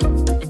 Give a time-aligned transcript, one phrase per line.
[0.00, 0.43] you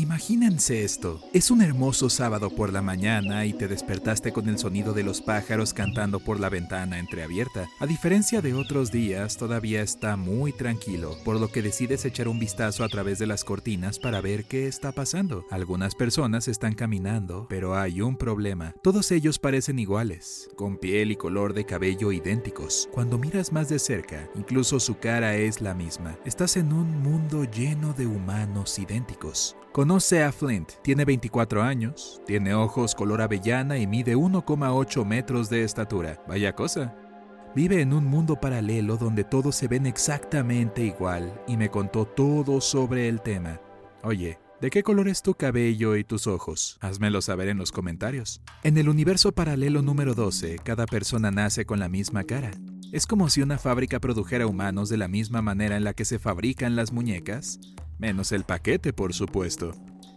[0.00, 1.20] Imagínense esto.
[1.34, 5.20] Es un hermoso sábado por la mañana y te despertaste con el sonido de los
[5.20, 7.68] pájaros cantando por la ventana entreabierta.
[7.80, 12.38] A diferencia de otros días, todavía está muy tranquilo, por lo que decides echar un
[12.38, 15.44] vistazo a través de las cortinas para ver qué está pasando.
[15.50, 18.74] Algunas personas están caminando, pero hay un problema.
[18.82, 22.88] Todos ellos parecen iguales, con piel y color de cabello idénticos.
[22.90, 26.16] Cuando miras más de cerca, incluso su cara es la misma.
[26.24, 29.56] Estás en un mundo lleno de humanos idénticos.
[29.72, 35.62] Conoce a Flint, tiene 24 años, tiene ojos color avellana y mide 1,8 metros de
[35.62, 36.20] estatura.
[36.26, 36.96] Vaya cosa.
[37.54, 42.60] Vive en un mundo paralelo donde todos se ven exactamente igual y me contó todo
[42.60, 43.60] sobre el tema.
[44.02, 46.76] Oye, ¿de qué color es tu cabello y tus ojos?
[46.80, 48.42] Házmelo saber en los comentarios.
[48.64, 52.50] En el universo paralelo número 12, cada persona nace con la misma cara.
[52.90, 56.18] Es como si una fábrica produjera humanos de la misma manera en la que se
[56.18, 57.60] fabrican las muñecas,
[58.00, 59.72] menos el paquete, por supuesto.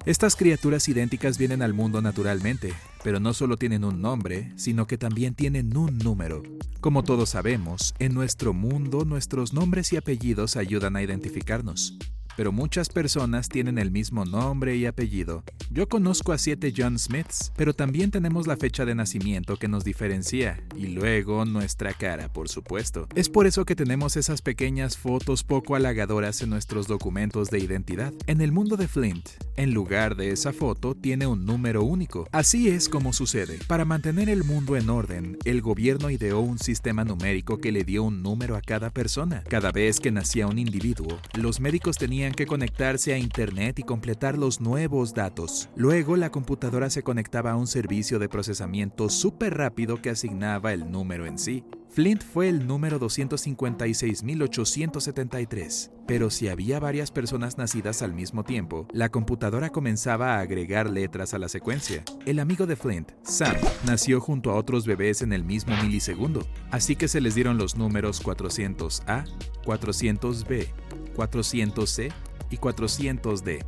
[0.06, 4.98] Estas criaturas idénticas vienen al mundo naturalmente, pero no solo tienen un nombre, sino que
[4.98, 6.44] también tienen un número.
[6.82, 11.98] Como todos sabemos, en nuestro mundo nuestros nombres y apellidos ayudan a identificarnos
[12.36, 15.44] pero muchas personas tienen el mismo nombre y apellido.
[15.70, 19.84] Yo conozco a siete John Smiths, pero también tenemos la fecha de nacimiento que nos
[19.84, 23.08] diferencia, y luego nuestra cara, por supuesto.
[23.16, 28.14] Es por eso que tenemos esas pequeñas fotos poco halagadoras en nuestros documentos de identidad.
[28.28, 32.28] En el mundo de Flint, en lugar de esa foto, tiene un número único.
[32.32, 33.60] Así es como sucede.
[33.68, 38.04] Para mantener el mundo en orden, el gobierno ideó un sistema numérico que le dio
[38.04, 39.44] un número a cada persona.
[39.50, 44.38] Cada vez que nacía un individuo, los médicos tenían que conectarse a Internet y completar
[44.38, 45.70] los nuevos datos.
[45.76, 50.90] Luego la computadora se conectaba a un servicio de procesamiento súper rápido que asignaba el
[50.90, 51.64] número en sí.
[51.94, 59.10] Flint fue el número 256.873, pero si había varias personas nacidas al mismo tiempo, la
[59.10, 62.04] computadora comenzaba a agregar letras a la secuencia.
[62.26, 63.56] El amigo de Flint, Sam,
[63.86, 67.78] nació junto a otros bebés en el mismo milisegundo, así que se les dieron los
[67.78, 69.26] números 400A,
[69.64, 70.70] 400B,
[71.14, 72.12] 400C
[72.50, 73.64] y 400D.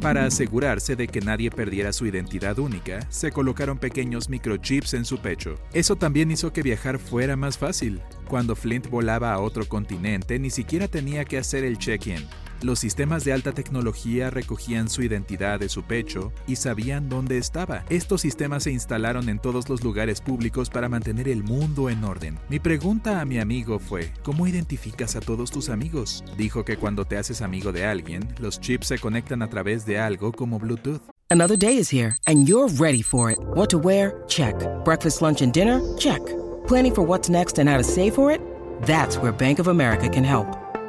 [0.00, 5.18] Para asegurarse de que nadie perdiera su identidad única, se colocaron pequeños microchips en su
[5.18, 5.54] pecho.
[5.72, 8.00] Eso también hizo que viajar fuera más fácil.
[8.28, 12.26] Cuando Flint volaba a otro continente, ni siquiera tenía que hacer el check-in.
[12.64, 17.84] Los sistemas de alta tecnología recogían su identidad de su pecho y sabían dónde estaba.
[17.90, 22.38] Estos sistemas se instalaron en todos los lugares públicos para mantener el mundo en orden.
[22.48, 26.24] Mi pregunta a mi amigo fue, ¿cómo identificas a todos tus amigos?
[26.38, 29.98] Dijo que cuando te haces amigo de alguien, los chips se conectan a través de
[29.98, 31.02] algo como Bluetooth.
[31.30, 33.36] Another day is here and you're ready for it.
[33.54, 34.22] What to wear?
[34.26, 34.54] Check.
[34.86, 35.82] Breakfast, lunch and dinner?
[35.98, 36.22] Check.
[36.66, 38.40] Planning for what's next and how to save for it?
[38.86, 40.63] That's where Bank of America can help.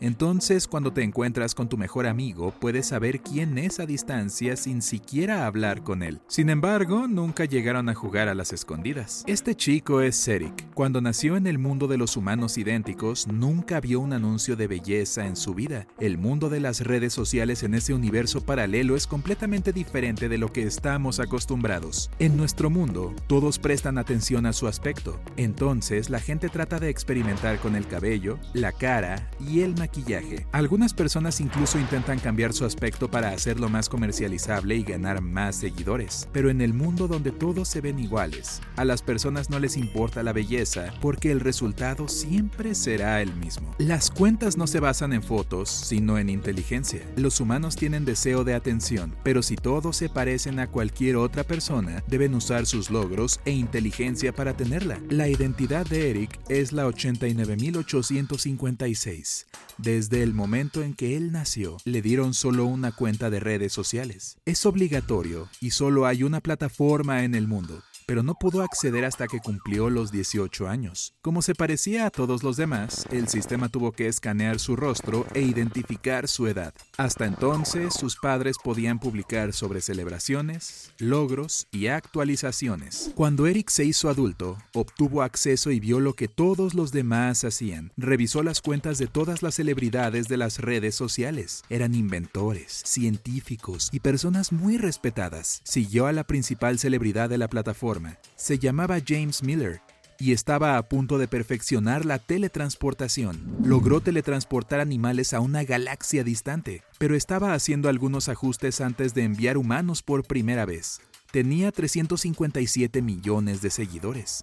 [0.00, 4.80] Entonces, cuando te encuentras con tu mejor amigo, puedes saber quién es a distancia sin
[4.80, 6.20] siquiera hablar con él.
[6.28, 9.24] Sin embargo, nunca llegaron a jugar a las escondidas.
[9.26, 10.72] Este chico es Serik.
[10.74, 15.26] Cuando nació en el mundo de los humanos idénticos, nunca vio un anuncio de belleza
[15.26, 15.88] en su vida.
[15.98, 20.52] El mundo de las redes sociales en ese universo paralelo es completamente diferente de lo
[20.52, 22.08] que estamos acostumbrados.
[22.20, 25.18] En nuestro mundo, todos prestan atención a su aspecto.
[25.36, 30.46] Entonces, la gente trata de experimentar con el cabello, la cara y el maquillaje maquillaje.
[30.52, 36.28] Algunas personas incluso intentan cambiar su aspecto para hacerlo más comercializable y ganar más seguidores.
[36.32, 40.22] Pero en el mundo donde todos se ven iguales, a las personas no les importa
[40.22, 43.74] la belleza porque el resultado siempre será el mismo.
[43.78, 47.00] Las cuentas no se basan en fotos, sino en inteligencia.
[47.16, 52.04] Los humanos tienen deseo de atención, pero si todos se parecen a cualquier otra persona,
[52.08, 54.98] deben usar sus logros e inteligencia para tenerla.
[55.08, 59.46] La identidad de Eric es la 89856.
[59.78, 64.38] Desde el momento en que él nació, le dieron solo una cuenta de redes sociales.
[64.44, 67.80] Es obligatorio y solo hay una plataforma en el mundo.
[68.08, 71.12] Pero no pudo acceder hasta que cumplió los 18 años.
[71.20, 75.42] Como se parecía a todos los demás, el sistema tuvo que escanear su rostro e
[75.42, 76.72] identificar su edad.
[76.96, 83.12] Hasta entonces, sus padres podían publicar sobre celebraciones, logros y actualizaciones.
[83.14, 87.92] Cuando Eric se hizo adulto, obtuvo acceso y vio lo que todos los demás hacían.
[87.98, 91.62] Revisó las cuentas de todas las celebridades de las redes sociales.
[91.68, 95.60] Eran inventores, científicos y personas muy respetadas.
[95.64, 97.97] Siguió a la principal celebridad de la plataforma.
[98.36, 99.80] Se llamaba James Miller
[100.18, 103.56] y estaba a punto de perfeccionar la teletransportación.
[103.62, 109.56] Logró teletransportar animales a una galaxia distante, pero estaba haciendo algunos ajustes antes de enviar
[109.56, 111.00] humanos por primera vez.
[111.30, 114.42] Tenía 357 millones de seguidores.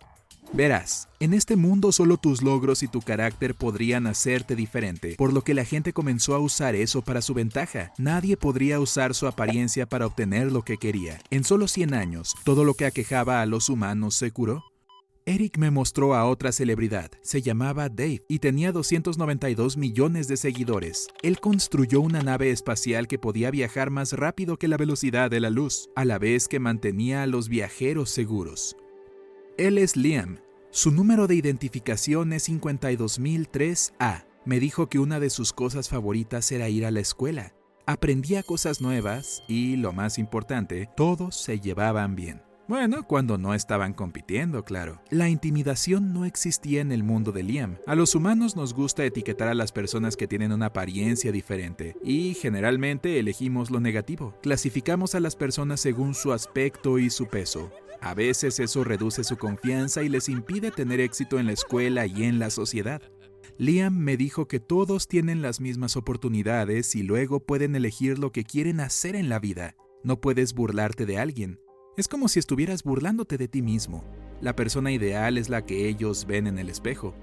[0.53, 5.43] Verás, en este mundo solo tus logros y tu carácter podrían hacerte diferente, por lo
[5.43, 7.91] que la gente comenzó a usar eso para su ventaja.
[7.97, 11.19] Nadie podría usar su apariencia para obtener lo que quería.
[11.29, 14.63] En solo 100 años, todo lo que aquejaba a los humanos se curó.
[15.27, 21.07] Eric me mostró a otra celebridad, se llamaba Dave y tenía 292 millones de seguidores.
[21.23, 25.49] Él construyó una nave espacial que podía viajar más rápido que la velocidad de la
[25.49, 28.75] luz, a la vez que mantenía a los viajeros seguros.
[29.57, 30.39] Él es Liam.
[30.69, 34.25] Su número de identificación es 52003A.
[34.43, 37.53] Me dijo que una de sus cosas favoritas era ir a la escuela.
[37.85, 42.41] Aprendía cosas nuevas y, lo más importante, todos se llevaban bien.
[42.67, 45.01] Bueno, cuando no estaban compitiendo, claro.
[45.09, 47.77] La intimidación no existía en el mundo de Liam.
[47.87, 52.33] A los humanos nos gusta etiquetar a las personas que tienen una apariencia diferente y
[52.33, 54.35] generalmente elegimos lo negativo.
[54.41, 57.71] Clasificamos a las personas según su aspecto y su peso.
[58.05, 62.25] A veces eso reduce su confianza y les impide tener éxito en la escuela y
[62.25, 63.01] en la sociedad.
[63.57, 68.43] Liam me dijo que todos tienen las mismas oportunidades y luego pueden elegir lo que
[68.43, 69.75] quieren hacer en la vida.
[70.03, 71.59] No puedes burlarte de alguien,
[71.97, 74.03] es como si estuvieras burlándote de ti mismo.
[74.39, 77.15] La persona ideal es la que ellos ven en el espejo.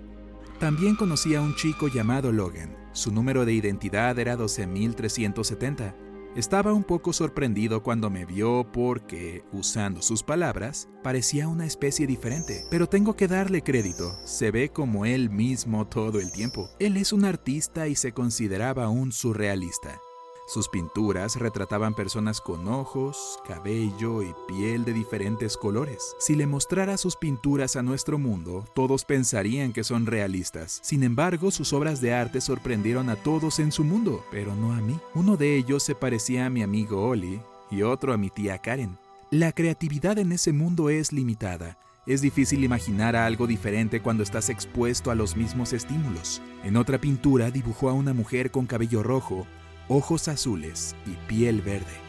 [0.58, 2.76] También conocí a un chico llamado Logan.
[2.90, 5.94] Su número de identidad era 12370.
[6.34, 12.64] Estaba un poco sorprendido cuando me vio porque, usando sus palabras, parecía una especie diferente.
[12.70, 16.70] Pero tengo que darle crédito, se ve como él mismo todo el tiempo.
[16.78, 20.00] Él es un artista y se consideraba un surrealista.
[20.46, 26.16] Sus pinturas retrataban personas con ojos, cabello y piel de diferentes colores.
[26.18, 30.80] Si le mostrara sus pinturas a nuestro mundo, todos pensarían que son realistas.
[30.82, 34.80] Sin embargo, sus obras de arte sorprendieron a todos en su mundo, pero no a
[34.80, 34.98] mí.
[35.14, 37.40] Uno de ellos se parecía a mi amigo Oli
[37.70, 38.98] y otro a mi tía Karen.
[39.30, 41.78] La creatividad en ese mundo es limitada.
[42.04, 46.42] Es difícil imaginar algo diferente cuando estás expuesto a los mismos estímulos.
[46.64, 49.46] En otra pintura dibujó a una mujer con cabello rojo
[49.92, 52.00] ojos azules y piel verde.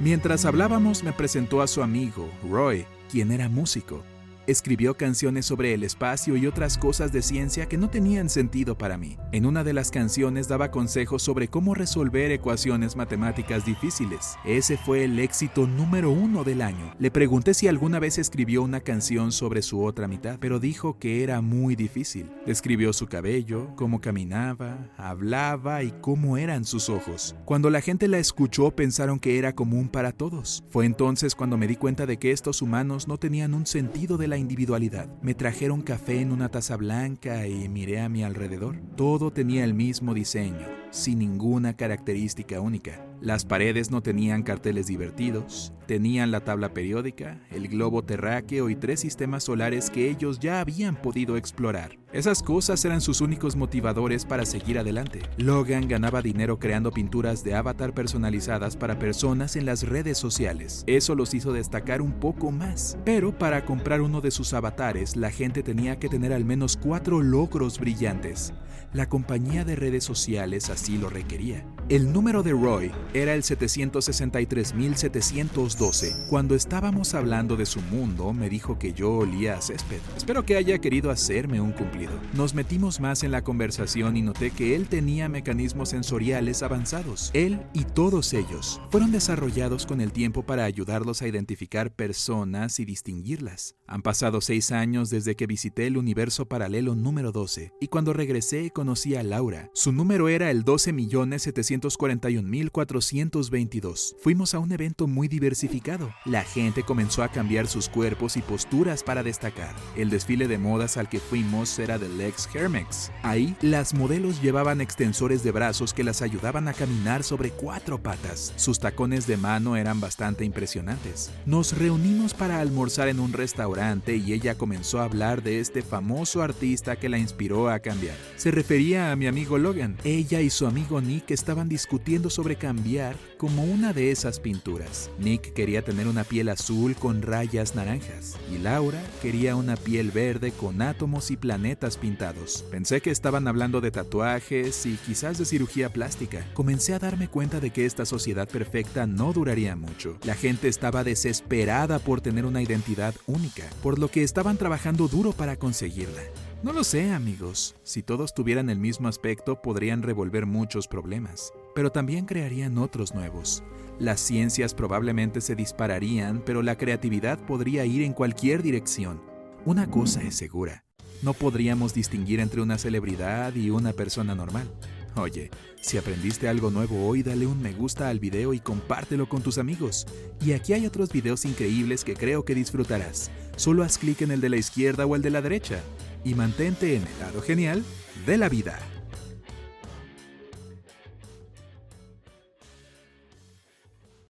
[0.00, 4.02] Mientras hablábamos me presentó a su amigo, Roy, quien era músico.
[4.46, 8.98] Escribió canciones sobre el espacio y otras cosas de ciencia que no tenían sentido para
[8.98, 9.16] mí.
[9.32, 14.36] En una de las canciones daba consejos sobre cómo resolver ecuaciones matemáticas difíciles.
[14.44, 16.94] Ese fue el éxito número uno del año.
[16.98, 21.22] Le pregunté si alguna vez escribió una canción sobre su otra mitad, pero dijo que
[21.22, 22.30] era muy difícil.
[22.44, 27.34] Describió su cabello, cómo caminaba, hablaba y cómo eran sus ojos.
[27.46, 30.64] Cuando la gente la escuchó pensaron que era común para todos.
[30.68, 34.28] Fue entonces cuando me di cuenta de que estos humanos no tenían un sentido de
[34.28, 35.08] la individualidad.
[35.22, 38.76] Me trajeron café en una taza blanca y miré a mi alrededor.
[38.96, 43.04] Todo tenía el mismo diseño, sin ninguna característica única.
[43.20, 49.00] Las paredes no tenían carteles divertidos, tenían la tabla periódica, el globo terráqueo y tres
[49.00, 51.98] sistemas solares que ellos ya habían podido explorar.
[52.12, 55.20] Esas cosas eran sus únicos motivadores para seguir adelante.
[55.36, 60.84] Logan ganaba dinero creando pinturas de avatar personalizadas para personas en las redes sociales.
[60.86, 62.96] Eso los hizo destacar un poco más.
[63.04, 67.20] Pero para comprar uno de sus avatares, la gente tenía que tener al menos cuatro
[67.20, 68.52] logros brillantes.
[68.92, 71.66] La compañía de redes sociales así lo requería.
[71.90, 76.28] El número de Roy era el 763.712.
[76.28, 80.00] Cuando estábamos hablando de su mundo, me dijo que yo olía a césped.
[80.16, 82.14] Espero que haya querido hacerme un cumplido.
[82.32, 87.30] Nos metimos más en la conversación y noté que él tenía mecanismos sensoriales avanzados.
[87.34, 92.86] Él y todos ellos fueron desarrollados con el tiempo para ayudarlos a identificar personas y
[92.86, 93.76] distinguirlas.
[93.86, 98.70] Han pasado seis años desde que visité el universo paralelo número 12 y cuando regresé
[98.70, 99.68] conocí a Laura.
[99.74, 104.16] Su número era el 12.741.400 1922.
[104.20, 106.12] Fuimos a un evento muy diversificado.
[106.24, 109.74] La gente comenzó a cambiar sus cuerpos y posturas para destacar.
[109.96, 113.10] El desfile de modas al que fuimos era de Lex Hermex.
[113.22, 118.52] Ahí, las modelos llevaban extensores de brazos que las ayudaban a caminar sobre cuatro patas.
[118.56, 121.30] Sus tacones de mano eran bastante impresionantes.
[121.46, 126.42] Nos reunimos para almorzar en un restaurante y ella comenzó a hablar de este famoso
[126.42, 128.16] artista que la inspiró a cambiar.
[128.36, 129.96] Se refería a mi amigo Logan.
[130.04, 131.30] Ella y su amigo Nick
[131.68, 135.10] discutiendo sobre cambiar como una de esas pinturas.
[135.18, 140.52] Nick quería tener una piel azul con rayas naranjas y Laura quería una piel verde
[140.52, 142.64] con átomos y planetas pintados.
[142.70, 146.46] Pensé que estaban hablando de tatuajes y quizás de cirugía plástica.
[146.54, 150.18] Comencé a darme cuenta de que esta sociedad perfecta no duraría mucho.
[150.24, 155.32] La gente estaba desesperada por tener una identidad única, por lo que estaban trabajando duro
[155.32, 156.22] para conseguirla.
[156.62, 157.76] No lo sé, amigos.
[157.82, 163.62] Si todos tuvieran el mismo aspecto, podrían revolver muchos problemas, pero también crearían otros nuevos.
[163.98, 169.20] Las ciencias probablemente se dispararían, pero la creatividad podría ir en cualquier dirección.
[169.66, 170.84] Una cosa es segura,
[171.22, 174.68] no podríamos distinguir entre una celebridad y una persona normal.
[175.16, 179.42] Oye, si aprendiste algo nuevo hoy, dale un me gusta al video y compártelo con
[179.42, 180.06] tus amigos.
[180.44, 183.30] Y aquí hay otros videos increíbles que creo que disfrutarás.
[183.56, 185.80] Solo haz clic en el de la izquierda o el de la derecha
[186.24, 187.84] y mantente en el lado genial
[188.26, 188.93] de la vida.